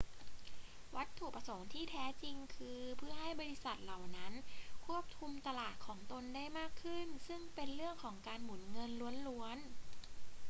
[0.95, 4.31] วัตถุประสงค์ที่แท้จริงคือเพื่อให้บริษัทเหล่านั้น
[4.85, 8.91] ควบคุมตลาดของตนได้มากขึ้น ซึ่งเป็นเรื่องของการหมุนเงิน
[9.27, 9.69] ล้วนๆ